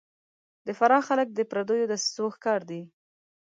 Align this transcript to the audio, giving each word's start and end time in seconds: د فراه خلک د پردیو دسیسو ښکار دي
د 0.65 0.67
فراه 0.77 1.03
خلک 1.07 1.27
د 1.33 1.39
پردیو 1.51 1.89
دسیسو 1.91 2.25
ښکار 2.35 2.61
دي 2.69 2.81